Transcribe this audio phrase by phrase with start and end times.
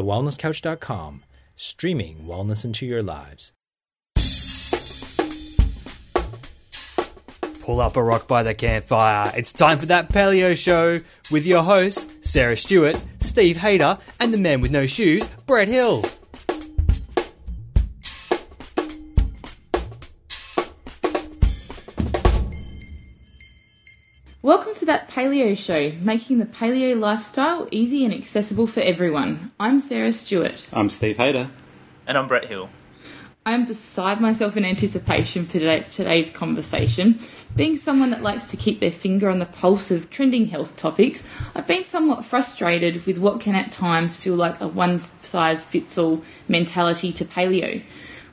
[0.00, 1.22] thewellnesscouch.com,
[1.56, 3.52] streaming wellness into your lives.
[7.62, 9.32] Pull up a rock by the campfire.
[9.36, 11.00] It's time for that paleo show
[11.30, 16.04] with your hosts, Sarah Stewart, Steve Hayter, and the man with no shoes, Brett Hill.
[24.90, 29.52] That Paleo Show, making the paleo lifestyle easy and accessible for everyone.
[29.60, 30.66] I'm Sarah Stewart.
[30.72, 31.48] I'm Steve Hayter.
[32.08, 32.68] And I'm Brett Hill.
[33.46, 37.20] I'm beside myself in anticipation for today's conversation.
[37.54, 41.24] Being someone that likes to keep their finger on the pulse of trending health topics,
[41.54, 45.98] I've been somewhat frustrated with what can at times feel like a one size fits
[45.98, 47.80] all mentality to paleo.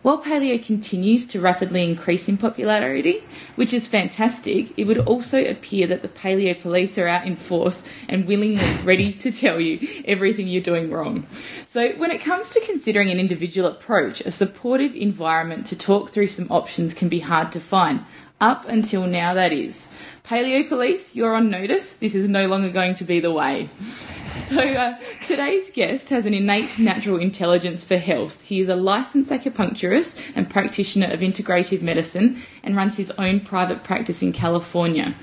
[0.03, 3.23] While paleo continues to rapidly increase in popularity,
[3.55, 7.83] which is fantastic, it would also appear that the paleo police are out in force
[8.07, 11.26] and willingly ready to tell you everything you're doing wrong.
[11.65, 16.27] So, when it comes to considering an individual approach, a supportive environment to talk through
[16.27, 18.05] some options can be hard to find.
[18.40, 19.90] Up until now, that is.
[20.24, 21.93] Paleo Police, you're on notice.
[21.93, 23.70] This is no longer going to be the way.
[24.38, 28.40] So, uh, today's guest has an innate natural intelligence for health.
[28.41, 33.84] He is a licensed acupuncturist and practitioner of integrative medicine and runs his own private
[33.84, 35.16] practice in California.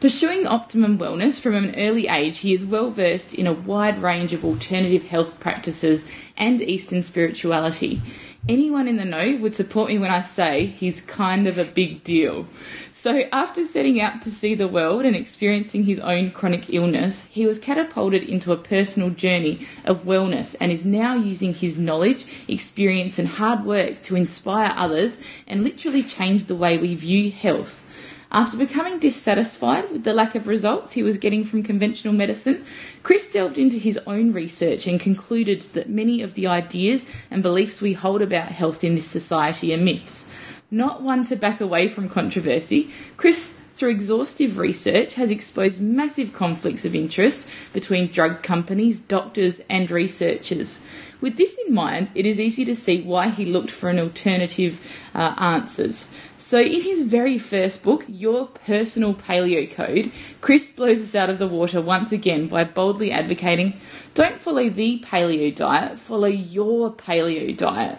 [0.00, 4.32] Pursuing optimum wellness from an early age, he is well versed in a wide range
[4.32, 6.06] of alternative health practices
[6.38, 8.00] and Eastern spirituality.
[8.48, 12.02] Anyone in the know would support me when I say he's kind of a big
[12.02, 12.46] deal.
[12.90, 17.44] So, after setting out to see the world and experiencing his own chronic illness, he
[17.44, 23.18] was catapulted into a personal journey of wellness and is now using his knowledge, experience,
[23.18, 27.84] and hard work to inspire others and literally change the way we view health.
[28.32, 32.64] After becoming dissatisfied with the lack of results he was getting from conventional medicine,
[33.02, 37.82] Chris delved into his own research and concluded that many of the ideas and beliefs
[37.82, 40.26] we hold about health in this society are myths.
[40.70, 46.84] Not one to back away from controversy, Chris through exhaustive research, has exposed massive conflicts
[46.84, 50.80] of interest between drug companies, doctors, and researchers.
[51.22, 54.86] With this in mind, it is easy to see why he looked for an alternative
[55.14, 56.10] uh, answers.
[56.36, 60.12] So, in his very first book, Your Personal Paleo Code,
[60.42, 63.80] Chris blows us out of the water once again by boldly advocating
[64.12, 67.98] don't follow the paleo diet, follow your paleo diet.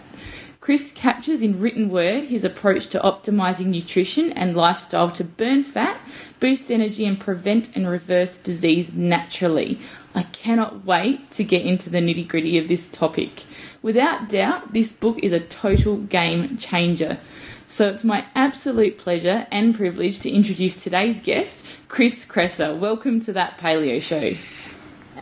[0.62, 5.98] Chris captures in written word his approach to optimizing nutrition and lifestyle to burn fat,
[6.38, 9.80] boost energy, and prevent and reverse disease naturally.
[10.14, 13.42] I cannot wait to get into the nitty gritty of this topic.
[13.82, 17.18] Without doubt, this book is a total game changer.
[17.66, 22.78] So it's my absolute pleasure and privilege to introduce today's guest, Chris Kresser.
[22.78, 24.34] Welcome to that Paleo Show.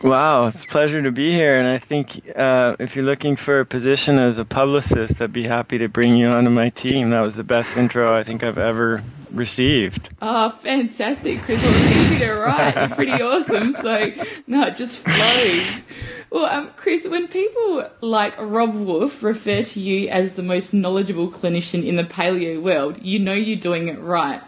[0.03, 1.57] Wow, it's a pleasure to be here.
[1.57, 5.47] And I think uh, if you're looking for a position as a publicist, I'd be
[5.47, 7.11] happy to bring you onto my team.
[7.11, 10.09] That was the best intro I think I've ever received.
[10.21, 11.63] Oh, fantastic, Chris.
[11.63, 12.75] Well, you are right.
[12.75, 13.73] You're pretty awesome.
[13.73, 14.11] So,
[14.47, 15.83] no, it just flowed.
[16.31, 21.29] Well, um, Chris, when people like Robb Wolf refer to you as the most knowledgeable
[21.29, 24.41] clinician in the paleo world, you know you're doing it right.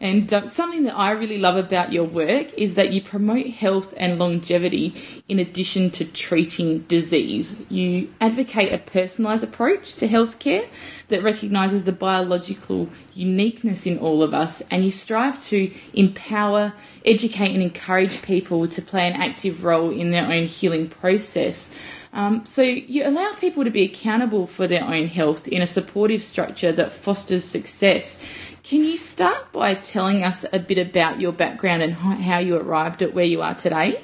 [0.00, 3.94] And um, something that I really love about your work is that you promote health
[3.96, 4.94] and longevity
[5.28, 7.56] in addition to treating disease.
[7.70, 10.68] You advocate a personalised approach to healthcare
[11.08, 17.52] that recognises the biological uniqueness in all of us, and you strive to empower, educate,
[17.52, 21.70] and encourage people to play an active role in their own healing process.
[22.12, 26.22] Um, so you allow people to be accountable for their own health in a supportive
[26.22, 28.18] structure that fosters success.
[28.66, 33.00] Can you start by telling us a bit about your background and how you arrived
[33.00, 34.00] at where you are today?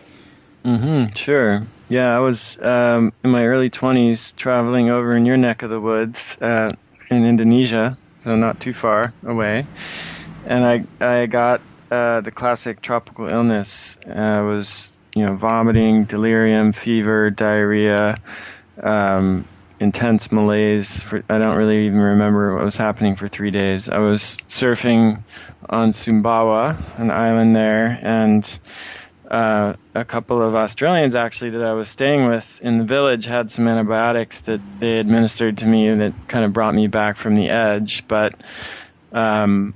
[0.64, 1.66] Mm-hmm, sure.
[1.88, 5.80] Yeah, I was um, in my early 20s traveling over in your neck of the
[5.80, 6.76] woods uh,
[7.10, 9.66] in Indonesia, so not too far away.
[10.46, 13.98] And I, I got uh, the classic tropical illness.
[14.06, 18.20] Uh, I was, you know, vomiting, delirium, fever, diarrhea,
[18.80, 19.44] um,
[19.82, 21.00] intense malaise.
[21.00, 23.88] For, I don't really even remember what was happening for three days.
[23.88, 25.22] I was surfing
[25.68, 28.58] on Sumbawa, an island there, and
[29.30, 33.50] uh, a couple of Australians actually that I was staying with in the village had
[33.50, 37.48] some antibiotics that they administered to me that kind of brought me back from the
[37.48, 38.06] edge.
[38.06, 38.34] But
[39.10, 39.74] um,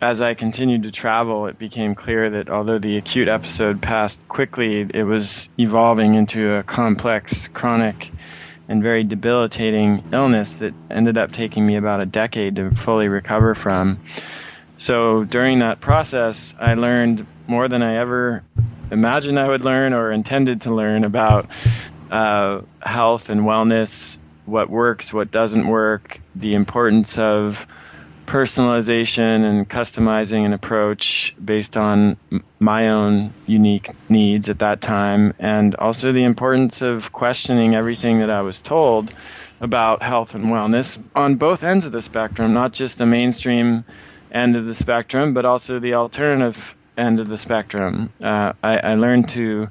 [0.00, 4.86] as I continued to travel, it became clear that although the acute episode passed quickly,
[4.92, 8.10] it was evolving into a complex, chronic
[8.68, 13.54] and very debilitating illness that ended up taking me about a decade to fully recover
[13.54, 14.00] from.
[14.78, 18.42] So during that process, I learned more than I ever
[18.90, 21.48] imagined I would learn or intended to learn about
[22.10, 27.66] uh, health and wellness, what works, what doesn't work, the importance of
[28.26, 32.16] personalization and customizing an approach based on
[32.58, 38.30] my own unique needs at that time, and also the importance of questioning everything that
[38.30, 39.12] I was told
[39.60, 43.84] about health and wellness on both ends of the spectrum, not just the mainstream
[44.30, 48.10] end of the spectrum, but also the alternative end of the spectrum.
[48.22, 49.68] Uh, I, I, learned to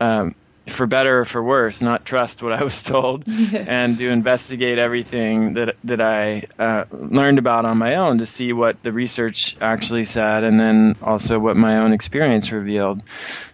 [0.00, 0.34] um,
[0.66, 5.54] for better or for worse, not trust what I was told, and to investigate everything
[5.54, 10.04] that that I uh, learned about on my own to see what the research actually
[10.04, 13.02] said, and then also what my own experience revealed.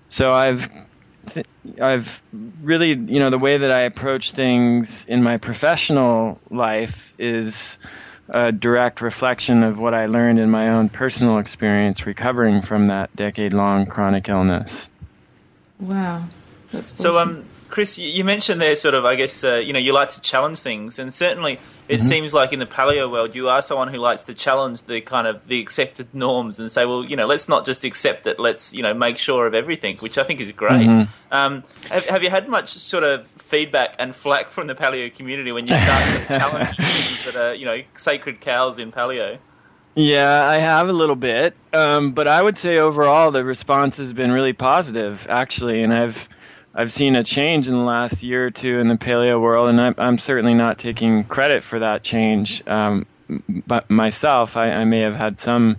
[0.09, 0.71] So I've
[1.33, 1.47] th-
[1.81, 2.23] I've
[2.63, 7.79] really, you know, the way that I approach things in my professional life is
[8.29, 13.15] a direct reflection of what I learned in my own personal experience recovering from that
[13.17, 14.89] decade long chronic illness.
[15.81, 16.25] Wow.
[16.73, 19.93] That's so, um, Chris, you mentioned there sort of, I guess, uh, you know, you
[19.93, 21.59] like to challenge things, and certainly
[21.89, 22.09] it mm-hmm.
[22.09, 25.27] seems like in the paleo world, you are someone who likes to challenge the kind
[25.27, 28.73] of the accepted norms and say, well, you know, let's not just accept it, let's
[28.73, 30.87] you know make sure of everything, which I think is great.
[30.87, 31.35] Mm-hmm.
[31.35, 35.53] Um, have, have, you had much sort of feedback and flack from the paleo community
[35.53, 39.39] when you start sort of challenging things that are, you know, sacred cows in paleo?
[39.95, 44.13] Yeah, I have a little bit, um, but I would say overall the response has
[44.13, 46.29] been really positive, actually, and I've
[46.75, 49.81] I've seen a change in the last year or two in the paleo world, and
[49.81, 52.67] I'm, I'm certainly not taking credit for that change.
[52.67, 53.07] Um,
[53.49, 55.77] but myself, I, I, may have had some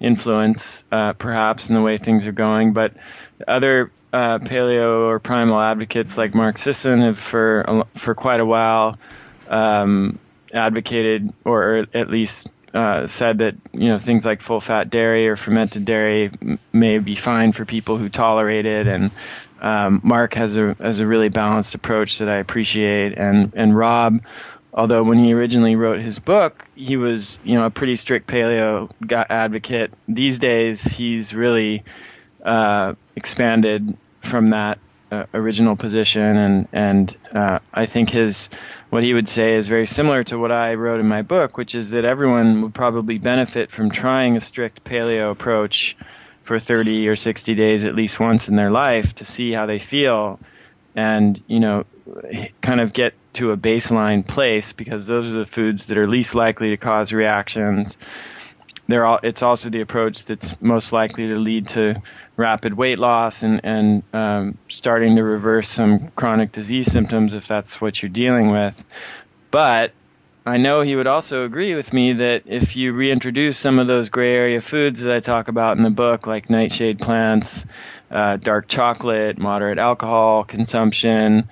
[0.00, 2.72] influence, uh, perhaps, in the way things are going.
[2.72, 2.94] But
[3.46, 8.98] other uh, paleo or primal advocates like Mark Sisson have, for for quite a while,
[9.48, 10.18] um,
[10.54, 15.36] advocated or at least uh, said that you know things like full fat dairy or
[15.36, 16.30] fermented dairy
[16.72, 19.10] may be fine for people who tolerate it, and
[19.64, 24.20] um, Mark has a has a really balanced approach that I appreciate, and and Robb,
[24.74, 28.90] although when he originally wrote his book, he was you know a pretty strict paleo
[29.10, 29.94] advocate.
[30.06, 31.82] These days, he's really
[32.44, 34.78] uh, expanded from that
[35.10, 38.50] uh, original position, and and uh, I think his
[38.90, 41.74] what he would say is very similar to what I wrote in my book, which
[41.74, 45.96] is that everyone would probably benefit from trying a strict paleo approach
[46.44, 49.78] for 30 or 60 days at least once in their life to see how they
[49.78, 50.38] feel
[50.94, 51.84] and, you know,
[52.60, 56.34] kind of get to a baseline place because those are the foods that are least
[56.34, 57.98] likely to cause reactions.
[58.86, 62.02] They're all, it's also the approach that's most likely to lead to
[62.36, 67.80] rapid weight loss and, and um, starting to reverse some chronic disease symptoms if that's
[67.80, 68.84] what you're dealing with.
[69.50, 69.92] But
[70.46, 74.10] I know he would also agree with me that if you reintroduce some of those
[74.10, 77.64] gray area foods that I talk about in the book, like nightshade plants,
[78.10, 81.48] uh, dark chocolate, moderate alcohol consumption,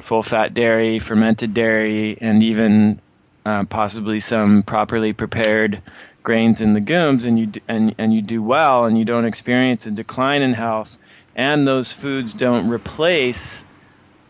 [0.00, 3.02] full fat dairy, fermented dairy, and even
[3.44, 5.82] uh, possibly some properly prepared
[6.22, 9.90] grains and legumes, and you and and you do well, and you don't experience a
[9.90, 10.96] decline in health,
[11.36, 13.66] and those foods don't replace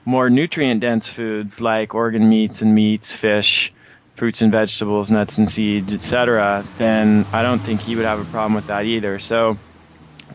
[0.05, 3.73] more nutrient dense foods like organ meats and meats, fish
[4.15, 8.25] fruits and vegetables, nuts and seeds, etc., then I don't think he would have a
[8.25, 9.19] problem with that either.
[9.19, 9.59] So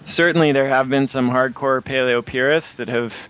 [0.06, 3.30] certainly there have been some hardcore paleo purists that have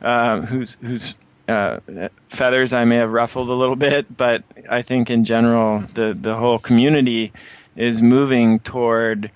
[0.00, 1.14] uh, whose whose
[1.48, 1.80] uh,
[2.28, 6.34] feathers I may have ruffled a little bit, but I think in general the the
[6.34, 7.32] whole community
[7.76, 9.30] is moving toward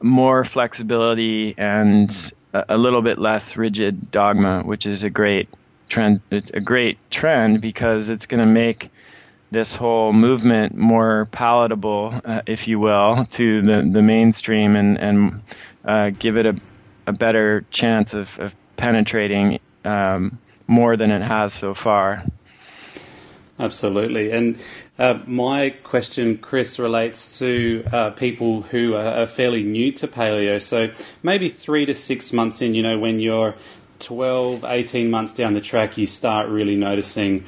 [0.00, 5.48] more flexibility and a, a little bit less rigid dogma, which is a great
[5.88, 6.20] trend.
[6.30, 8.90] It's a great trend because it's going to make
[9.54, 15.42] this whole movement more palatable, uh, if you will, to the, the mainstream and, and
[15.84, 16.56] uh, give it a,
[17.06, 22.24] a better chance of, of penetrating um, more than it has so far.
[23.58, 24.32] Absolutely.
[24.32, 24.58] And
[24.98, 30.60] uh, my question, Chris, relates to uh, people who are, fairly new to paleo.
[30.60, 30.88] So
[31.22, 33.54] maybe three to six months in, you know, when you're
[34.00, 37.44] 12, 18 months down the track, you start really noticing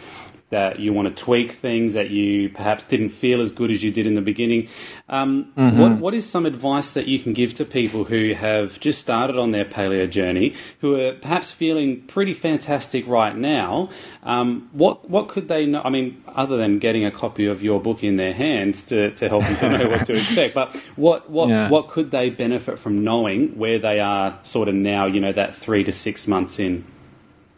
[0.50, 3.90] that you want to tweak things that you perhaps didn't feel as good as you
[3.90, 4.68] did in the beginning.
[5.08, 5.78] Um, mm-hmm.
[5.78, 9.36] what, what is some advice that you can give to people who have just started
[9.36, 13.90] on their paleo journey, who are perhaps feeling pretty fantastic right now?
[14.22, 15.82] Um, what what could they know?
[15.84, 19.28] I mean, other than getting a copy of your book in their hands to, to
[19.28, 21.68] help them to know what to expect, but what what yeah.
[21.68, 25.06] what could they benefit from knowing where they are sort of now?
[25.06, 26.84] You know, that three to six months in.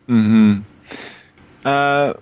[0.07, 0.61] Hmm.
[1.67, 2.15] Uh,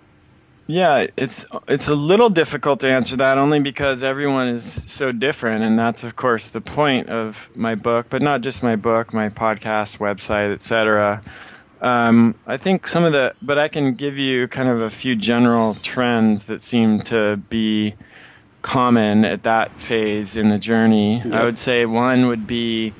[0.66, 5.64] yeah, it's it's a little difficult to answer that only because everyone is so different,
[5.64, 9.28] and that's of course the point of my book, but not just my book, my
[9.28, 11.22] podcast, website, etc.
[11.80, 15.14] Um, I think some of the, but I can give you kind of a few
[15.14, 17.94] general trends that seem to be
[18.62, 21.22] common at that phase in the journey.
[21.22, 22.92] I would say one would be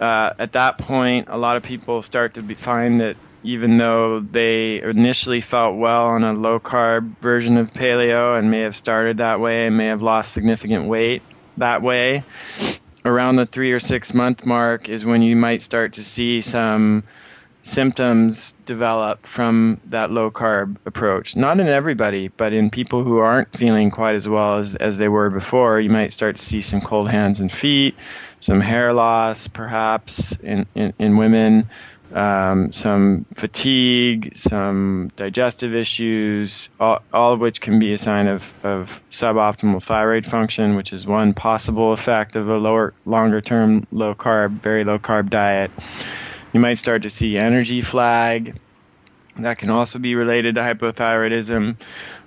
[0.00, 4.20] uh, at that point, a lot of people start to be, find that even though
[4.20, 9.18] they initially felt well on a low carb version of paleo and may have started
[9.18, 11.22] that way and may have lost significant weight
[11.56, 12.24] that way,
[13.04, 17.04] around the three or six month mark is when you might start to see some
[17.62, 21.34] symptoms develop from that low carb approach.
[21.36, 25.08] Not in everybody, but in people who aren't feeling quite as well as, as they
[25.08, 27.96] were before, you might start to see some cold hands and feet,
[28.40, 31.68] some hair loss perhaps in, in, in women,
[32.14, 38.54] um, some fatigue, some digestive issues, all, all, of which can be a sign of,
[38.64, 44.14] of suboptimal thyroid function, which is one possible effect of a lower, longer term low
[44.14, 45.70] carb, very low carb diet.
[46.52, 48.58] You might start to see energy flag.
[49.38, 51.76] That can also be related to hypothyroidism,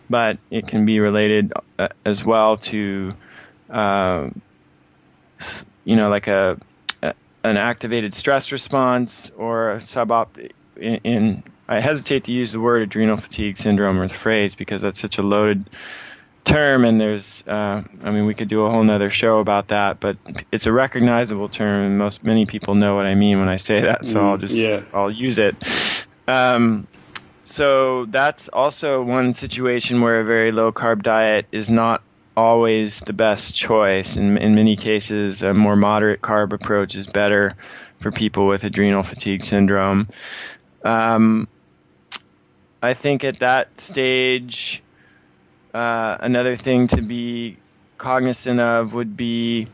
[0.09, 3.13] but it can be related uh, as well to,
[3.69, 4.29] uh,
[5.85, 6.68] you know, like a, a,
[7.43, 12.81] an activated stress response or a subop in, in I hesitate to use the word
[12.81, 15.69] adrenal fatigue syndrome or the phrase because that's such a loaded
[16.43, 19.99] term, and there's, uh, I mean, we could do a whole nother show about that,
[19.99, 20.17] but
[20.51, 23.81] it's a recognizable term, and most many people know what I mean when I say
[23.81, 24.81] that, so I'll just yeah.
[24.93, 25.55] I'll use it.
[26.27, 26.87] Um,
[27.43, 32.01] so that's also one situation where a very low carb diet is not
[32.39, 34.15] always the best choice.
[34.17, 37.55] In, in many cases, a more moderate carb approach is better
[37.99, 40.07] for people with adrenal fatigue syndrome.
[40.83, 41.47] Um,
[42.81, 44.81] I think at that stage,
[45.73, 47.57] uh, another thing to be
[47.97, 49.67] cognizant of would be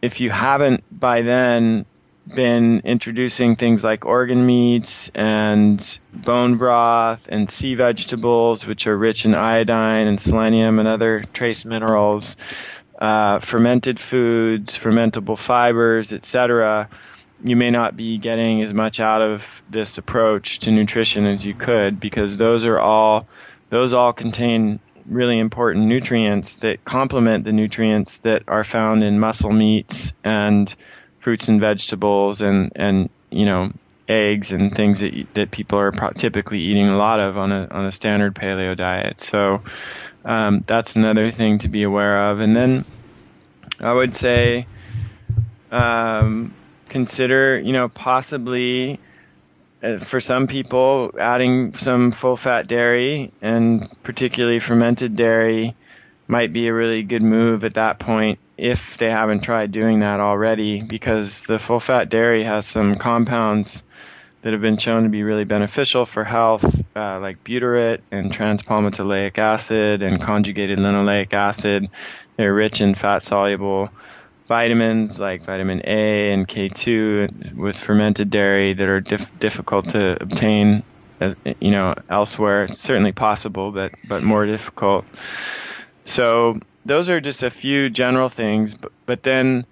[0.00, 1.84] if you haven't by then
[2.26, 9.24] been introducing things like organ meats and bone broth and sea vegetables, which are rich
[9.24, 12.36] in iodine and selenium and other trace minerals,
[13.00, 16.88] uh, fermented foods, fermentable fibers, etc.
[17.44, 21.54] You may not be getting as much out of this approach to nutrition as you
[21.54, 23.28] could because those are all
[23.68, 29.52] those all contain really important nutrients that complement the nutrients that are found in muscle
[29.52, 30.74] meats and
[31.26, 33.72] fruits and vegetables and and you know
[34.08, 37.84] eggs and things that that people are typically eating a lot of on a on
[37.84, 39.18] a standard paleo diet.
[39.18, 39.60] So
[40.24, 42.38] um, that's another thing to be aware of.
[42.38, 42.84] And then
[43.80, 44.68] I would say
[45.72, 46.54] um,
[46.90, 49.00] consider you know possibly
[49.82, 55.74] uh, for some people, adding some full fat dairy and particularly fermented dairy
[56.28, 60.20] might be a really good move at that point if they haven't tried doing that
[60.20, 63.82] already because the full fat dairy has some compounds
[64.42, 69.36] that have been shown to be really beneficial for health, uh, like butyrate and transpalmitoleic
[69.38, 71.88] acid and conjugated linoleic acid.
[72.36, 73.90] They're rich in fat soluble
[74.48, 80.82] vitamins like vitamin A and K2 with fermented dairy that are dif- difficult to obtain,
[81.60, 82.64] you know, elsewhere.
[82.64, 85.04] It's certainly possible, but but more difficult.
[86.04, 89.66] So those are just a few general things, but, but then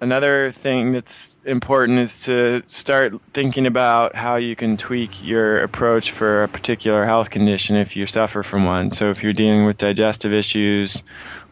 [0.00, 6.12] another thing that's important is to start thinking about how you can tweak your approach
[6.12, 8.90] for a particular health condition if you suffer from one.
[8.92, 11.02] So if you're dealing with digestive issues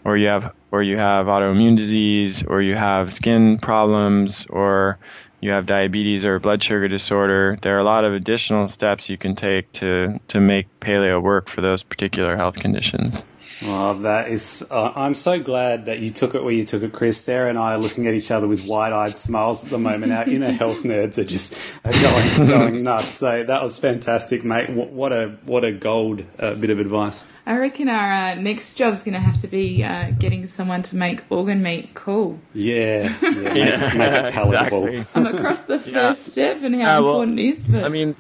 [0.05, 4.99] or you have or you have autoimmune disease or you have skin problems or
[5.41, 9.19] you have diabetes or blood sugar disorder, there are a lot of additional steps you
[9.19, 13.25] can take to to make paleo work for those particular health conditions.
[13.63, 14.63] Oh, that is.
[14.71, 17.17] Uh, I'm so glad that you took it where you took it, Chris.
[17.19, 20.13] Sarah and I are looking at each other with wide eyed smiles at the moment.
[20.13, 23.13] Our inner health nerds are just are going, going nuts.
[23.15, 24.69] So that was fantastic, mate.
[24.71, 27.25] What a what a gold uh, bit of advice.
[27.47, 30.97] I reckon our uh, next job's going to have to be uh, getting someone to
[30.97, 32.39] make organ meat cool.
[32.53, 34.87] Yeah, yeah, make, make it palatable.
[34.87, 35.07] Exactly.
[35.15, 36.13] I'm across the first Yeah.
[36.13, 38.17] step and how Yeah, well, important it is, but I mean,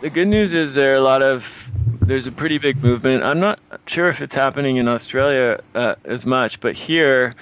[0.00, 1.68] the good news is there are a lot of
[2.08, 3.22] there's a pretty big movement.
[3.22, 7.34] I'm not sure if it's happening in Australia uh, as much, but here,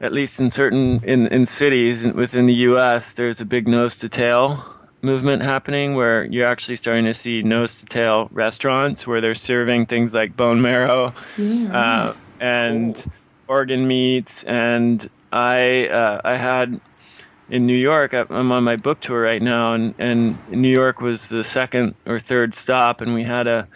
[0.00, 4.08] at least in certain in in cities within the U.S., there's a big nose to
[4.08, 4.64] tail
[5.02, 9.86] movement happening where you're actually starting to see nose to tail restaurants where they're serving
[9.86, 12.06] things like bone marrow yeah, right.
[12.08, 13.12] uh, and
[13.48, 14.44] organ meats.
[14.44, 16.80] And I uh, I had
[17.48, 18.14] in New York.
[18.14, 22.20] I'm on my book tour right now, and, and New York was the second or
[22.20, 23.68] third stop, and we had a,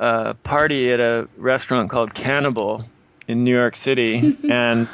[0.00, 2.84] a party at a restaurant called Cannibal
[3.28, 4.88] in New York City, and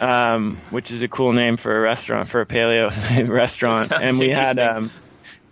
[0.00, 3.90] um, which is a cool name for a restaurant for a paleo restaurant.
[3.90, 4.90] And we had um,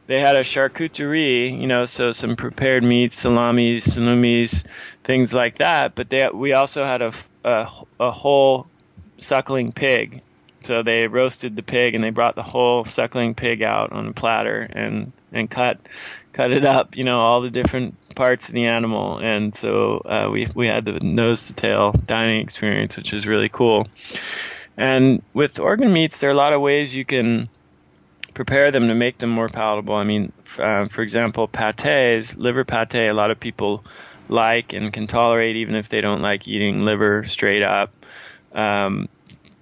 [0.07, 4.65] they had a charcuterie, you know, so some prepared meats, salamis, salumis,
[5.03, 5.95] things like that.
[5.95, 7.13] But they, we also had a,
[7.43, 8.67] a, a whole
[9.19, 10.21] suckling pig.
[10.65, 14.13] So they roasted the pig and they brought the whole suckling pig out on a
[14.13, 15.79] platter and, and cut,
[16.33, 19.19] cut it up, you know, all the different parts of the animal.
[19.19, 23.49] And so, uh, we, we had the nose to tail dining experience, which is really
[23.49, 23.87] cool.
[24.77, 27.49] And with organ meats, there are a lot of ways you can,
[28.35, 29.95] prepare them to make them more palatable.
[29.95, 33.85] I mean, uh, for example, pates, liver pate, a lot of people
[34.29, 37.93] like and can tolerate even if they don't like eating liver straight up.
[38.53, 39.09] Um,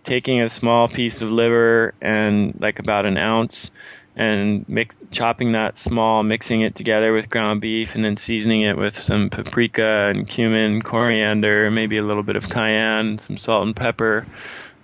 [0.04, 3.70] taking a small piece of liver and like about an ounce
[4.14, 8.76] and mix, chopping that small, mixing it together with ground beef, and then seasoning it
[8.76, 13.74] with some paprika and cumin, coriander, maybe a little bit of cayenne, some salt and
[13.74, 14.26] pepper.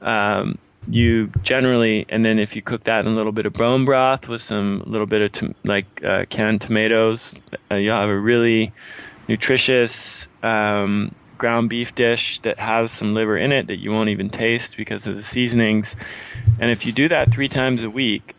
[0.00, 0.58] Um,
[0.88, 4.28] you generally, and then if you cook that in a little bit of bone broth
[4.28, 7.34] with some little bit of to, like uh, canned tomatoes,
[7.70, 8.72] uh, you'll have a really
[9.28, 14.28] nutritious um, ground beef dish that has some liver in it that you won't even
[14.28, 15.97] taste because of the seasonings.
[16.61, 18.37] And if you do that three times a week,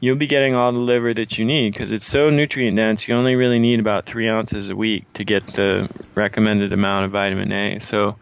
[0.00, 3.06] you'll be getting all the liver that you need because it's so nutrient dense.
[3.06, 7.12] You only really need about three ounces a week to get the recommended amount of
[7.12, 7.80] vitamin A.
[7.80, 8.16] So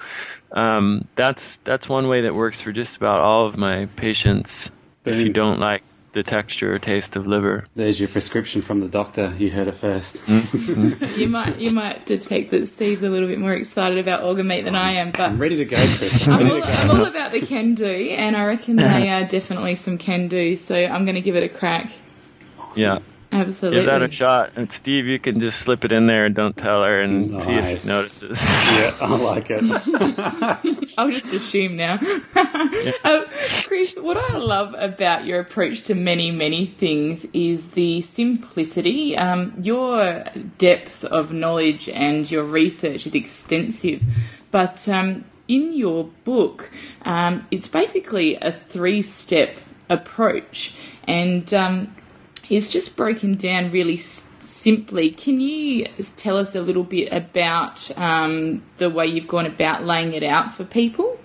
[0.52, 4.70] um, that's that's one way that works for just about all of my patients.
[5.04, 5.82] If you don't like
[6.14, 9.34] the texture or taste of liver, there's your prescription from the doctor.
[9.36, 11.20] You heard it 1st mm-hmm.
[11.20, 14.62] you might you might detect that Steve's a little bit more excited about organ meat
[14.62, 16.28] than I am, but I'm ready to go, Chris.
[16.28, 19.74] I'm, I'm, all, I'm all, about the can do, and I reckon they are definitely
[19.74, 20.56] some can do.
[20.56, 21.90] So I'm going to give it a crack.
[22.58, 22.80] Awesome.
[22.80, 22.98] Yeah.
[23.34, 23.80] Absolutely.
[23.80, 24.52] Give that a shot.
[24.54, 27.44] And Steve, you can just slip it in there and don't tell her and nice.
[27.44, 28.42] see if she notices.
[28.72, 30.94] yeah, I like it.
[30.98, 31.98] I'll just assume now.
[32.00, 32.92] yeah.
[33.04, 33.26] um,
[33.66, 39.16] Chris, what I love about your approach to many, many things is the simplicity.
[39.16, 40.22] Um, your
[40.58, 44.04] depth of knowledge and your research is extensive,
[44.52, 46.70] but um, in your book,
[47.02, 50.72] um, it's basically a three step approach.
[51.06, 51.94] And um,
[52.50, 55.10] is just broken down really s- simply.
[55.10, 60.12] Can you tell us a little bit about um, the way you've gone about laying
[60.12, 61.18] it out for people?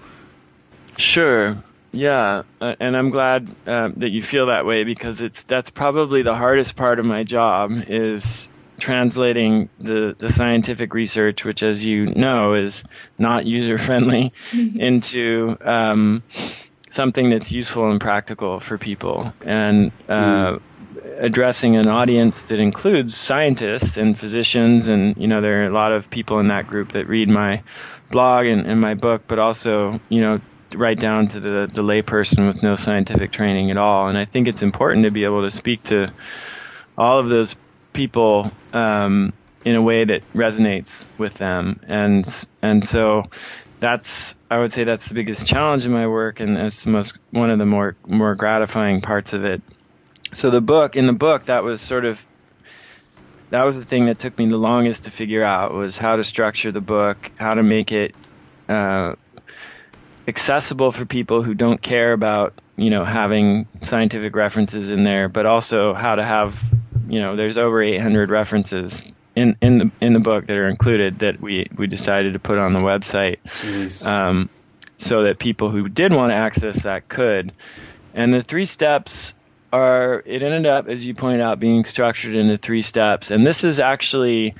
[0.97, 1.63] Sure.
[1.91, 6.21] Yeah, uh, and I'm glad uh, that you feel that way because it's that's probably
[6.21, 8.47] the hardest part of my job is
[8.79, 12.83] translating the, the scientific research, which, as you know, is
[13.17, 16.23] not user friendly, into um,
[16.89, 19.33] something that's useful and practical for people.
[19.41, 20.61] And uh, mm
[21.17, 25.91] addressing an audience that includes scientists and physicians, and you know there are a lot
[25.91, 27.61] of people in that group that read my
[28.11, 30.41] blog and, and my book, but also you know
[30.75, 34.07] right down to the the layperson with no scientific training at all.
[34.07, 36.11] And I think it's important to be able to speak to
[36.97, 37.55] all of those
[37.93, 39.33] people um,
[39.65, 42.25] in a way that resonates with them, and
[42.61, 43.23] and so
[43.79, 47.51] that's I would say that's the biggest challenge in my work, and it's most one
[47.51, 49.61] of the more more gratifying parts of it
[50.33, 52.25] so the book in the book that was sort of
[53.49, 56.23] that was the thing that took me the longest to figure out was how to
[56.23, 58.15] structure the book, how to make it
[58.67, 59.15] uh,
[60.27, 65.45] accessible for people who don't care about you know having scientific references in there, but
[65.45, 66.61] also how to have
[67.07, 71.19] you know there's over 800 references in in the in the book that are included
[71.19, 73.39] that we we decided to put on the website,
[74.05, 74.49] um,
[74.97, 77.51] so that people who did want to access that could.
[78.13, 79.33] And the three steps
[79.71, 83.63] are it ended up, as you pointed out, being structured into three steps, and this
[83.63, 84.55] is actually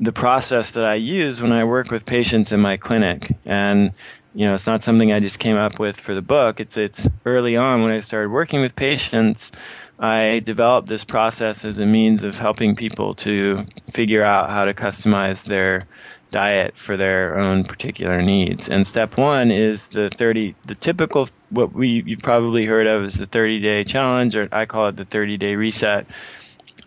[0.00, 3.36] the process that I use when I work with patients in my clinic.
[3.44, 3.92] And
[4.34, 6.60] you know, it's not something I just came up with for the book.
[6.60, 9.52] It's it's early on when I started working with patients.
[9.98, 14.74] I developed this process as a means of helping people to figure out how to
[14.74, 15.86] customize their
[16.32, 18.68] diet for their own particular needs.
[18.68, 23.14] And step one is the 30, the typical, what we, you've probably heard of is
[23.14, 26.06] the 30 day challenge, or I call it the 30 day reset.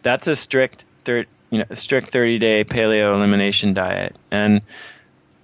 [0.01, 4.17] That's a strict, thir- you know, strict 30 day paleo elimination diet.
[4.29, 4.62] And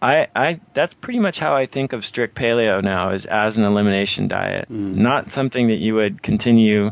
[0.02, 3.64] I, I, that's pretty much how I think of strict paleo now is as an
[3.64, 4.96] elimination diet, mm.
[4.96, 6.92] not something that you would continue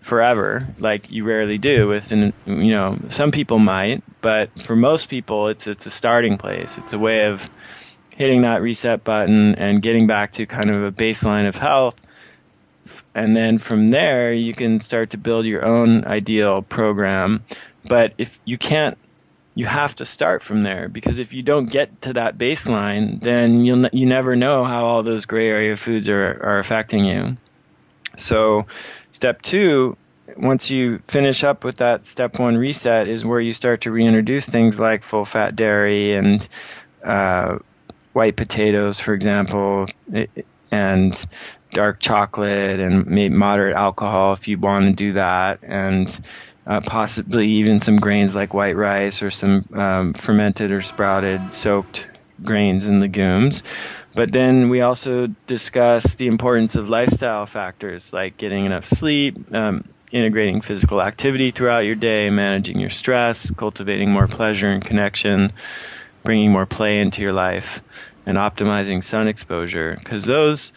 [0.00, 1.88] forever, like you rarely do.
[1.88, 6.38] With an, you know, some people might, but for most people, it's it's a starting
[6.38, 6.78] place.
[6.78, 7.48] It's a way of
[8.10, 11.96] hitting that reset button and getting back to kind of a baseline of health.
[13.14, 17.44] And then from there, you can start to build your own ideal program.
[17.84, 18.96] But if you can't,
[19.54, 23.64] you have to start from there because if you don't get to that baseline, then
[23.64, 27.36] you'll you never know how all those gray area foods are are affecting you.
[28.16, 28.66] So
[29.12, 29.96] Step two
[30.36, 34.46] once you finish up with that step one reset is where you start to reintroduce
[34.46, 36.46] things like full fat dairy and
[37.04, 37.58] uh,
[38.12, 39.86] white potatoes, for example,
[40.70, 41.26] and
[41.72, 46.20] dark chocolate and maybe moderate alcohol if you want to do that, and
[46.66, 52.08] uh, possibly even some grains like white rice or some um, fermented or sprouted soaked
[52.42, 53.62] grains and legumes.
[54.14, 59.84] But then we also discuss the importance of lifestyle factors like getting enough sleep, um,
[60.12, 65.52] integrating physical activity throughout your day, managing your stress, cultivating more pleasure and connection,
[66.22, 67.82] bringing more play into your life,
[68.26, 69.96] and optimizing sun exposure.
[69.98, 70.72] Because those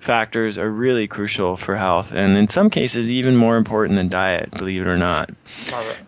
[0.00, 4.50] factors are really crucial for health, and in some cases even more important than diet,
[4.50, 5.30] believe it or not.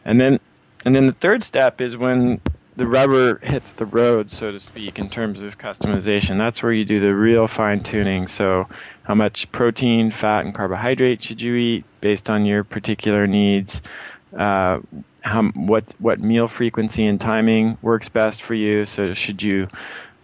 [0.05, 0.41] And then,
[0.85, 2.41] and then the third step is when
[2.77, 6.39] the rubber hits the road, so to speak, in terms of customization.
[6.39, 8.27] That's where you do the real fine tuning.
[8.27, 8.69] So,
[9.03, 13.83] how much protein, fat, and carbohydrate should you eat based on your particular needs?
[14.37, 14.81] Uh,
[15.21, 18.87] how, what what meal frequency and timing works best for you?
[18.87, 19.69] So, should you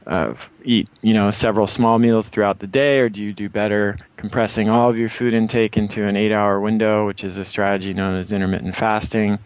[0.07, 0.33] uh,
[0.65, 4.71] eat you know several small meals throughout the day, or do you do better compressing
[4.71, 8.33] all of your food intake into an eight-hour window, which is a strategy known as
[8.33, 9.39] intermittent fasting?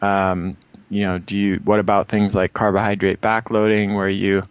[0.00, 0.56] Um,
[0.90, 4.42] you know, do you what about things like carbohydrate backloading where you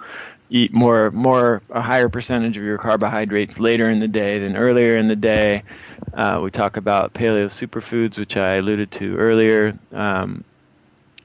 [0.49, 4.97] eat more more a higher percentage of your carbohydrates later in the day than earlier
[4.97, 5.63] in the day.
[6.13, 9.77] Uh, we talk about paleo superfoods, which I alluded to earlier.
[9.91, 10.43] Um,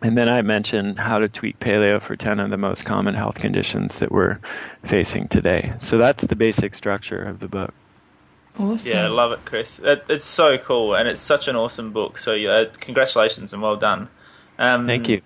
[0.02, 3.36] and then I mentioned how to tweak paleo for 10 of the most common health
[3.36, 4.38] conditions that we're
[4.84, 5.72] facing today.
[5.78, 7.72] So that's the basic structure of the book.
[8.58, 8.92] Awesome.
[8.92, 9.80] Yeah, I love it, Chris.
[9.82, 12.18] It, it's so cool, and it's such an awesome book.
[12.18, 14.08] So, yeah, congratulations and well done.
[14.58, 15.22] Um, Thank you.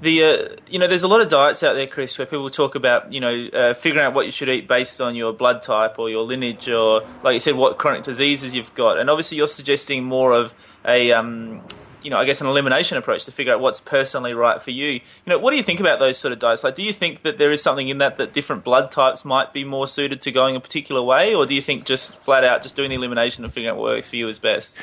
[0.00, 2.74] The uh, you know, there's a lot of diets out there, Chris, where people talk
[2.74, 5.98] about you know uh, figuring out what you should eat based on your blood type
[5.98, 8.98] or your lineage or, like you said, what chronic diseases you've got.
[8.98, 10.52] And obviously, you're suggesting more of
[10.84, 11.62] a um,
[12.06, 14.86] you know, I guess an elimination approach to figure out what's personally right for you.
[14.86, 16.62] You know, what do you think about those sort of diets?
[16.62, 19.52] Like, do you think that there is something in that that different blood types might
[19.52, 22.62] be more suited to going a particular way, or do you think just flat out
[22.62, 24.78] just doing the elimination and figuring out what works for you is best?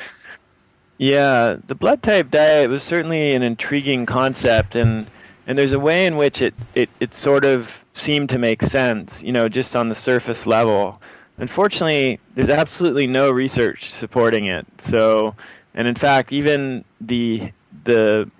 [0.98, 5.06] Yeah, the blood type diet was certainly an intriguing concept, and
[5.46, 9.22] and there's a way in which it, it, it sort of seemed to make sense,
[9.22, 11.00] you know, just on the surface level.
[11.36, 14.66] Unfortunately, there's absolutely no research supporting it.
[14.78, 15.34] So,
[15.74, 17.50] and in fact, even the
[17.82, 18.30] the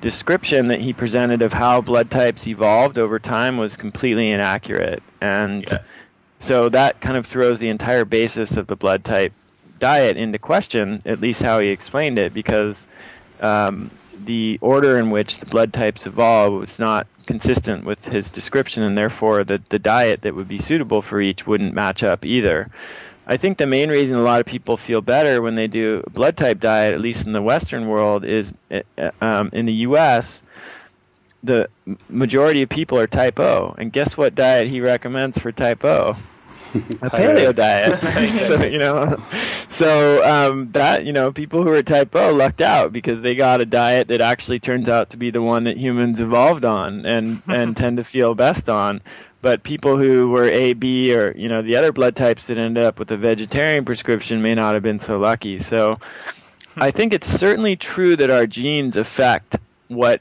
[0.00, 5.64] description that he presented of how blood types evolved over time was completely inaccurate, and
[5.68, 5.78] yeah.
[6.38, 9.32] so that kind of throws the entire basis of the blood type
[9.78, 12.86] diet into question, at least how he explained it, because
[13.40, 13.90] um,
[14.24, 18.96] the order in which the blood types evolve was not consistent with his description, and
[18.96, 22.70] therefore the, the diet that would be suitable for each wouldn't match up either.
[23.26, 26.10] I think the main reason a lot of people feel better when they do a
[26.10, 30.42] blood type diet, at least in the Western world, is uh, um, in the U.S.
[31.42, 31.68] The
[32.08, 36.16] majority of people are type O, and guess what diet he recommends for type O?
[37.02, 38.00] a paleo diet.
[38.38, 39.22] so you know,
[39.70, 43.60] so um, that you know, people who are type O lucked out because they got
[43.60, 47.42] a diet that actually turns out to be the one that humans evolved on and
[47.46, 49.02] and tend to feel best on.
[49.40, 52.84] But people who were A, B, or you know the other blood types that ended
[52.84, 55.60] up with a vegetarian prescription may not have been so lucky.
[55.60, 55.98] So
[56.76, 59.56] I think it's certainly true that our genes affect
[59.86, 60.20] what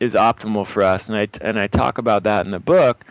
[0.00, 3.04] is optimal for us, and I and I talk about that in the book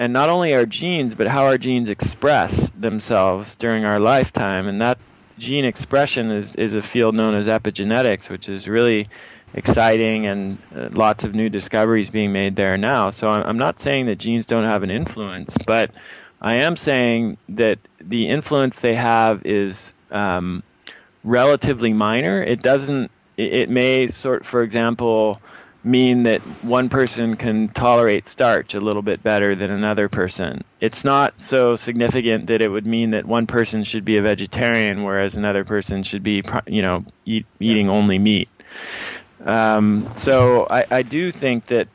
[0.00, 4.66] and not only our genes, but how our genes express themselves during our lifetime.
[4.66, 4.96] And that
[5.36, 9.10] gene expression is, is a field known as epigenetics, which is really
[9.52, 13.10] exciting and uh, lots of new discoveries being made there now.
[13.10, 15.90] So I'm I'm not saying that genes don't have an influence, but
[16.40, 20.62] I am saying that the influence they have is um,
[21.24, 22.42] relatively minor.
[22.42, 23.10] It doesn't.
[23.36, 25.42] It, it may sort, for example,
[25.82, 30.62] mean that one person can tolerate starch a little bit better than another person.
[30.80, 35.04] It's not so significant that it would mean that one person should be a vegetarian
[35.04, 38.48] whereas another person should be, you know, eat, eating only meat.
[39.44, 41.88] Um, so I, I do think that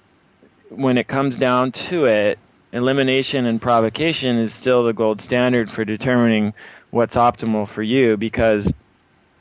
[0.70, 2.40] when it comes down to it,
[2.74, 6.54] elimination and provocation is still the gold standard for determining
[6.90, 8.74] what's optimal for you because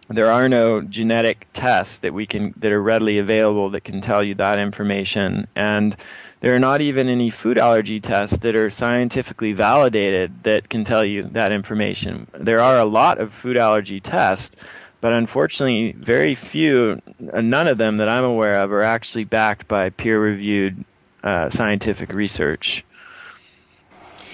[0.09, 4.23] there are no genetic tests that we can that are readily available that can tell
[4.23, 5.49] you that information.
[5.55, 5.97] And
[6.41, 11.05] there are not even any food allergy tests that are scientifically validated that can tell
[11.05, 12.27] you that information.
[12.35, 14.57] There are a lot of food allergy tests
[15.05, 19.91] but unfortunately very few none of them that i'm aware of are actually backed by
[19.91, 20.83] peer reviewed
[21.23, 22.83] uh, scientific research.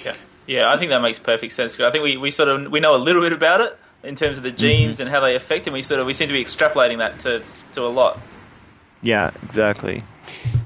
[0.04, 0.14] Yeah.
[0.46, 2.94] Yeah i think that makes perfect sense i think we, we sort of we know
[2.94, 5.02] a little bit about it in terms of the genes Mm-hmm.
[5.02, 7.42] and how they affect, and we sort of we seem to be extrapolating that to
[7.74, 8.18] to a lot.
[9.02, 10.04] Yeah, exactly.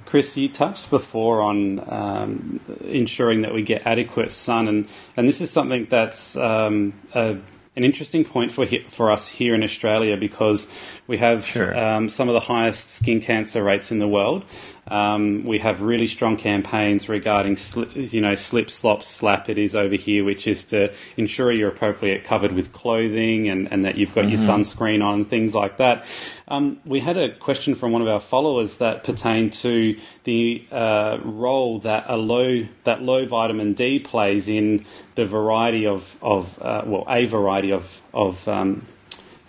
[0.06, 5.40] Chris, you touched before on um, ensuring that we get adequate sun, and, and this
[5.40, 7.30] is something that's um, a,
[7.76, 10.68] an interesting point for he- for us here in Australia because
[11.08, 11.76] we have Sure.
[11.76, 14.44] um, some of the highest skin cancer rates in the world.
[14.88, 19.48] Um, we have really strong campaigns regarding, sli- you know, slip, slop, slap.
[19.48, 23.84] It is over here, which is to ensure you're appropriately covered with clothing and, and
[23.84, 26.04] that you've got your sunscreen on, things like that.
[26.48, 31.18] Um, we had a question from one of our followers that pertained to the uh,
[31.22, 36.82] role that a low that low vitamin D plays in the variety of of uh,
[36.84, 38.86] well a variety of of um,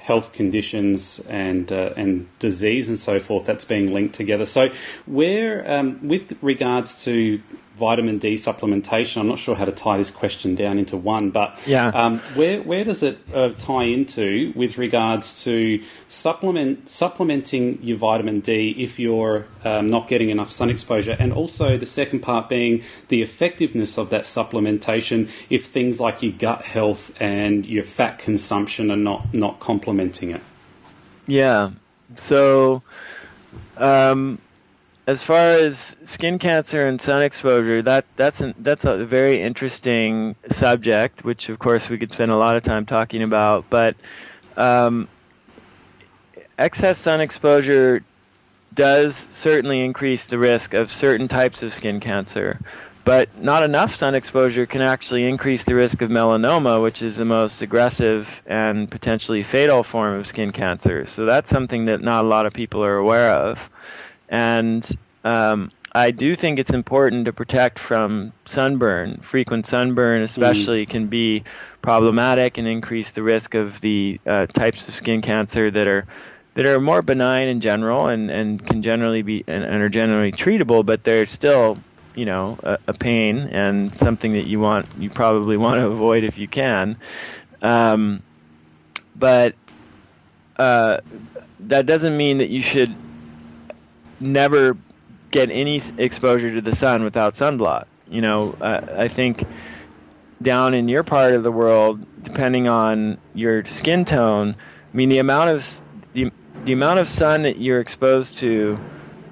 [0.06, 4.46] health conditions and uh, and disease and so forth that's being linked together.
[4.46, 4.70] So,
[5.08, 7.42] where um, with regards to
[7.78, 11.60] vitamin D supplementation, I'm not sure how to tie this question down into one, but
[11.68, 11.88] Yeah.
[11.88, 18.40] um, where where does it uh, tie into with regards to supplement supplementing your vitamin
[18.40, 22.82] D if you're um, not getting enough sun exposure, and also the second part being
[23.10, 28.90] the effectiveness of that supplementation if things like your gut health and your fat consumption
[28.92, 30.42] are not not complementing it.
[31.28, 31.72] Yeah.
[32.14, 32.84] So,
[33.78, 34.40] um,
[35.08, 40.36] as far as skin cancer and sun exposure, that that's an, that's a very interesting
[40.50, 43.70] subject, which of course we could spend a lot of time talking about.
[43.70, 43.96] But
[44.58, 45.08] um,
[46.58, 48.04] excess sun exposure
[48.74, 52.60] does certainly increase the risk of certain types of skin cancer.
[53.06, 57.24] But not enough sun exposure can actually increase the risk of melanoma, which is the
[57.24, 61.06] most aggressive and potentially fatal form of skin cancer.
[61.06, 63.70] So that's something that not a lot of people are aware of.
[64.30, 64.90] And
[65.24, 69.22] um, I do think it's important to protect from sunburn.
[69.22, 71.44] Frequent sunburn, especially, can be
[71.82, 76.06] problematic and increase the risk of the uh, types of skin cancer that are
[76.56, 80.32] that are more benign in general and, and can generally be and, and are generally
[80.32, 81.78] treatable, but they're still
[82.14, 86.26] you know a, a pain and something that you want you probably want to avoid
[86.26, 86.98] if you can.
[87.62, 88.22] Um,
[89.16, 89.56] but
[90.58, 91.00] uh,
[91.62, 92.94] that doesn't mean that you should
[94.20, 94.78] never
[95.32, 97.86] get any exposure to the sun without sunblock.
[98.08, 99.46] You know, uh, I think
[100.42, 104.56] down in your part of the world, depending on your skin tone,
[104.94, 105.82] I mean the amount of
[106.14, 106.32] the
[106.64, 108.80] the amount of sun that you're exposed to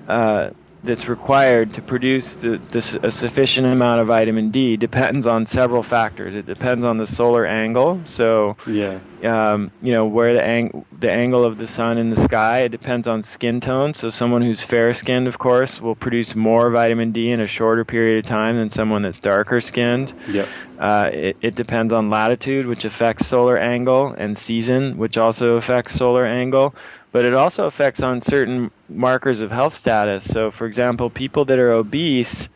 [0.07, 0.49] uh,
[0.83, 5.81] that's required to produce the, the, a sufficient amount of vitamin D depends on several
[5.81, 6.35] factors.
[6.35, 8.99] It depends on the solar angle, so Yeah.
[9.23, 12.59] um, you know where the ang- the angle of the sun in the sky.
[12.61, 13.93] It depends on skin tone.
[13.93, 17.85] So someone who's fair skinned, of course, will produce more vitamin D in a shorter
[17.85, 20.13] period of time than someone that's darker skinned.
[20.29, 20.47] Yep.
[20.79, 25.93] Uh, it, it depends on latitude, which affects solar angle, and season, which also affects
[25.93, 26.75] solar angle.
[27.13, 30.25] But it also affects on certain markers of health status.
[30.25, 32.49] So, for example, people that are obese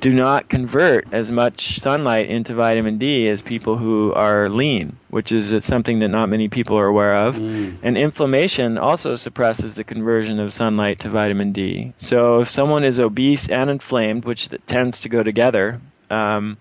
[0.00, 5.30] do not convert as much sunlight into vitamin D as people who are lean, which
[5.30, 7.36] is something that not many people are aware of.
[7.36, 11.92] And inflammation also suppresses the conversion of sunlight to vitamin D.
[11.98, 15.80] So if someone is obese and inflamed, which tends to go together,
[16.10, 16.56] um,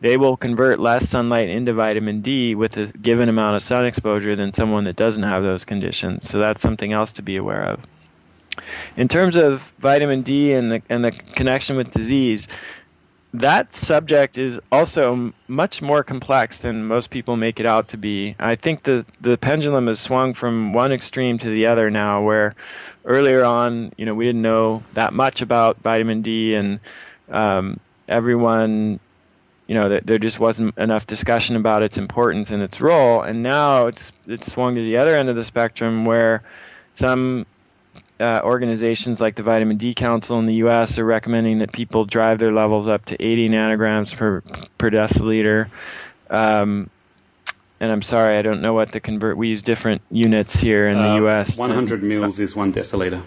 [0.00, 4.36] they will convert less sunlight into vitamin D with a given amount of sun exposure
[4.36, 6.28] than someone that doesn't have those conditions.
[6.28, 7.80] So that's something else to be aware of.
[8.96, 12.48] In terms of vitamin D and the and the connection with disease,
[13.34, 18.34] that subject is also much more complex than most people make it out to be.
[18.38, 22.54] I think the the pendulum has swung from one extreme to the other now, where
[23.04, 26.80] earlier on, you know, we didn't know that much about vitamin D, and
[27.30, 27.78] um,
[28.08, 29.00] everyone,
[29.66, 33.20] you know, there, there just wasn't enough discussion about its importance and its role.
[33.22, 36.42] And now it's it's swung to the other end of the spectrum, where
[36.94, 37.46] some
[38.20, 40.98] uh, organizations like the Vitamin D Council in the U.S.
[40.98, 44.42] are recommending that people drive their levels up to 80 nanograms per
[44.78, 45.68] per deciliter.
[46.30, 46.88] Um,
[47.78, 49.36] and I'm sorry, I don't know what the convert.
[49.36, 51.58] We use different units here in the Uh, U.S.
[51.58, 53.22] 100 mils is one deciliter.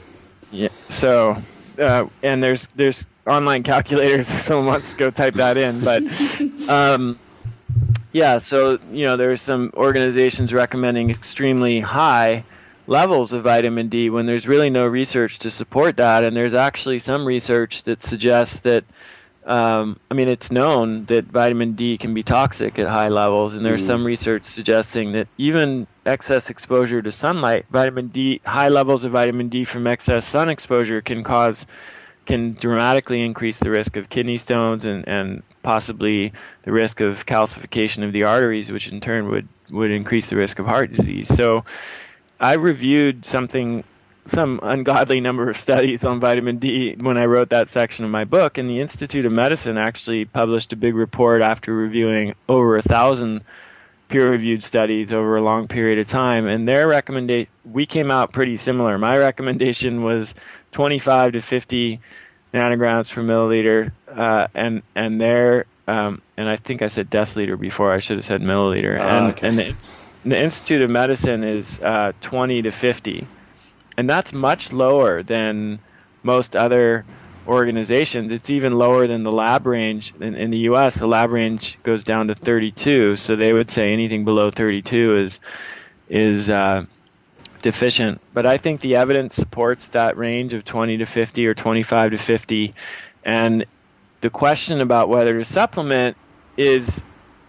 [0.51, 0.69] Yeah.
[0.87, 1.37] So,
[1.77, 6.03] uh, and there's there's online calculators if someone wants to go type that in, but
[6.69, 7.19] um,
[8.11, 8.37] yeah.
[8.39, 12.43] So you know, there's some organizations recommending extremely high
[12.87, 16.99] levels of vitamin D when there's really no research to support that, and there's actually
[16.99, 18.83] some research that suggests that.
[19.45, 23.65] Um, I mean, it's known that vitamin D can be toxic at high levels, and
[23.65, 29.13] there's some research suggesting that even excess exposure to sunlight, vitamin D, high levels of
[29.13, 31.65] vitamin D from excess sun exposure can cause,
[32.29, 38.05] can dramatically increase the risk of kidney stones and, and possibly the risk of calcification
[38.05, 41.27] of the arteries, which in turn would would increase the risk of heart disease.
[41.27, 41.65] So
[42.39, 43.83] I reviewed something
[44.27, 48.25] some ungodly number of studies on vitamin D when I wrote that section of my
[48.25, 52.83] book, and the Institute of Medicine actually published a big report after reviewing over a
[52.83, 53.41] thousand
[54.09, 58.57] peer-reviewed studies over a long period of time, and their recommendation we came out pretty
[58.57, 58.97] similar.
[58.97, 60.35] My recommendation was
[60.71, 61.99] 25 to 50
[62.53, 67.93] nanograms per milliliter, uh, and and their um, and I think I said deciliter before.
[67.93, 68.99] I should have said milliliter.
[68.99, 69.47] Oh, and okay.
[69.47, 69.93] and the,
[70.25, 73.27] the Institute of Medicine is uh, 20 to 50
[73.99, 75.79] and that's much lower than
[76.23, 77.03] most other
[77.45, 78.31] organizations.
[78.31, 80.99] It's even lower than the lab range in, in, the U.S.
[80.99, 85.39] The lab range goes down to 32, so they would say anything below 32 is
[86.07, 86.85] is uh,
[87.61, 88.21] deficient.
[88.33, 92.17] But I think the evidence supports that range of 20 to 50 or 25 to
[92.17, 92.73] 50,
[93.23, 93.65] and
[94.21, 96.17] the question about whether to supplement
[96.57, 97.03] is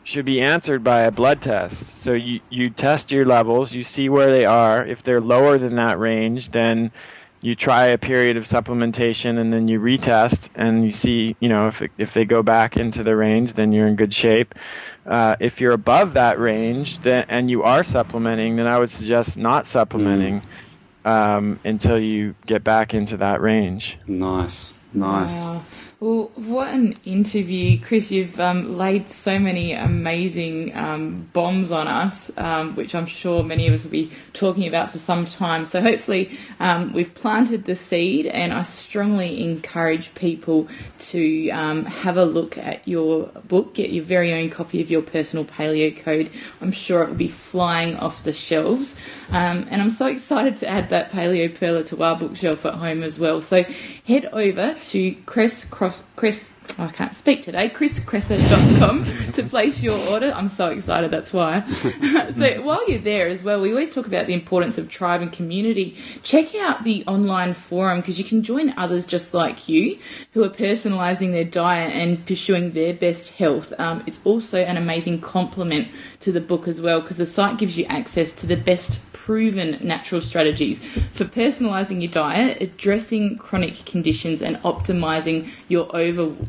[0.05, 1.99] should be answered by a blood test.
[1.99, 4.85] So you, you test your levels, you see where they are.
[4.85, 6.90] If they're lower than that range, then
[7.42, 11.68] you try a period of supplementation and then you retest and you see, you know,
[11.68, 14.55] if, if they go back into the range, then you're in good shape.
[15.07, 19.38] Uh, if you're above that range then, and you are supplementing, then I would suggest
[19.38, 20.42] not supplementing
[21.05, 21.11] mm.
[21.11, 23.98] um, until you get back into that range.
[24.07, 25.33] Nice, nice.
[25.33, 25.64] Wow.
[26.01, 28.11] Well, what an interview, Chris!
[28.11, 33.67] You've um, laid so many amazing um, bombs on us, um, which I'm sure many
[33.67, 35.67] of us will be talking about for some time.
[35.67, 40.69] So hopefully, um, we've planted the seed, and I strongly encourage people
[41.11, 45.03] to um, have a look at your book, get your very own copy of your
[45.03, 46.31] personal paleo code.
[46.63, 48.97] I'm sure it will be flying off the shelves,
[49.29, 53.03] um, and I'm so excited to add that paleo perla to our bookshelf at home
[53.03, 53.43] as well.
[53.43, 53.65] So
[54.11, 60.33] head over to Chris Cross Chris, I can't speak today, chriskresser.com to place your order.
[60.35, 61.61] I'm so excited, that's why.
[62.31, 65.31] so while you're there as well, we always talk about the importance of tribe and
[65.31, 65.96] community.
[66.23, 69.99] Check out the online forum because you can join others just like you
[70.33, 73.73] who are personalising their diet and pursuing their best health.
[73.79, 75.88] Um, it's also an amazing complement
[76.20, 79.79] to the book as well because the site gives you access to the best proven
[79.81, 80.79] natural strategies
[81.12, 85.88] for personalizing your diet, addressing chronic conditions, and optimizing your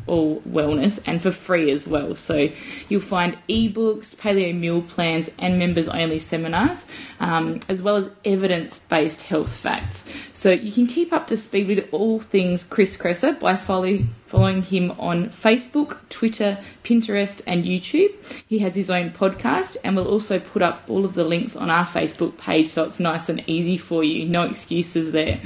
[0.08, 2.14] overall wellness, and for free as well.
[2.16, 2.48] So
[2.88, 6.86] you'll find ebooks, paleo meal plans, and members only seminars,
[7.20, 10.04] um, as well as evidence based health facts.
[10.32, 14.62] So you can keep up to speed with all things Chris Kresser by following following
[14.62, 18.10] him on Facebook, Twitter, Pinterest, and YouTube.
[18.46, 21.68] He has his own podcast, and we'll also put up all of the links on
[21.68, 24.26] our Facebook page so it's nice and easy for you.
[24.26, 25.38] No excuses there.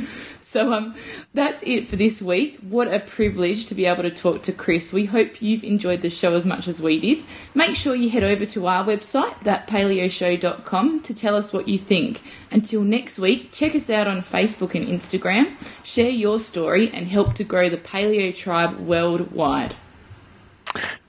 [0.56, 0.94] So um,
[1.34, 2.56] that's it for this week.
[2.62, 4.90] What a privilege to be able to talk to Chris.
[4.90, 7.24] We hope you've enjoyed the show as much as we did.
[7.54, 12.22] Make sure you head over to our website, thatpaleoshow.com, to tell us what you think.
[12.50, 17.34] Until next week, check us out on Facebook and Instagram, share your story, and help
[17.34, 19.76] to grow the paleo tribe worldwide.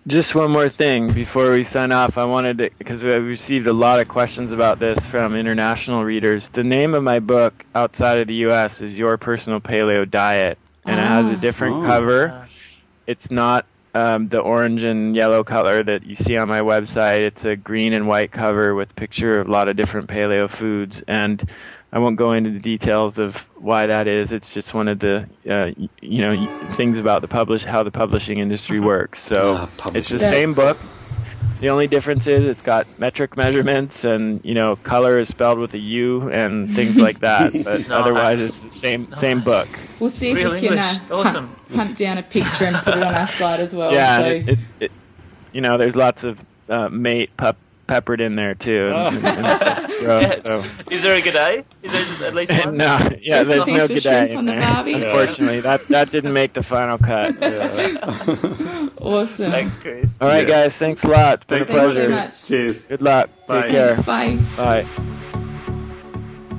[0.08, 2.18] Just one more thing before we sign off.
[2.18, 6.48] I wanted to, because we received a lot of questions about this from international readers.
[6.48, 8.82] The name of my book outside of the U.S.
[8.82, 11.04] is Your Personal Paleo Diet, and ah.
[11.04, 12.28] it has a different oh, cover.
[12.28, 12.82] Gosh.
[13.06, 17.24] It's not um, the orange and yellow color that you see on my website.
[17.24, 20.50] It's a green and white cover with a picture of a lot of different paleo
[20.50, 21.44] foods, and
[21.98, 24.32] I won't go into the details of why that is.
[24.32, 28.38] It's just one of the uh, you know things about the publish how the publishing
[28.38, 28.88] industry uh-huh.
[28.88, 29.20] works.
[29.20, 30.78] So uh, it's the same book.
[31.60, 35.74] The only difference is it's got metric measurements and you know color is spelled with
[35.74, 37.52] a U and things like that.
[37.64, 39.68] But otherwise, it's the same same book.
[40.00, 41.48] We'll see if Real we can uh, awesome.
[41.70, 43.92] hunt, hunt, down a picture and put it on our slide as well.
[43.92, 44.26] Yeah, so.
[44.28, 44.92] it, it, it,
[45.52, 48.88] you know, there's lots of uh, mate pup peppered in there too.
[48.88, 49.08] And, oh.
[49.08, 50.44] and, and stuff, yes.
[50.44, 50.64] so.
[50.92, 51.64] Is there a good day?
[51.84, 52.78] Is there at least one?
[52.78, 52.86] no,
[53.22, 54.84] yeah, there's, there's no good day in there.
[54.84, 57.36] The Unfortunately, that that didn't make the final cut.
[59.02, 59.52] awesome.
[59.52, 60.14] Thanks, Chris.
[60.22, 60.64] All right, yeah.
[60.64, 60.76] guys.
[60.76, 61.36] Thanks a lot.
[61.36, 62.22] It's been thanks a pleasure.
[62.22, 62.82] So Cheers.
[62.84, 63.30] Good luck.
[63.48, 63.62] Bye.
[63.64, 64.02] Take care.
[64.04, 64.38] Bye.
[64.58, 65.24] Bye.